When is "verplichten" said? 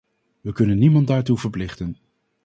1.37-1.97